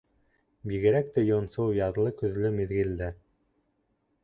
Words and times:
Бигерәк 0.71 1.11
тә 1.17 1.25
йонсоу 1.27 1.77
яҙлы-көҙлө 1.81 2.53
миҙгелдә. 2.59 3.13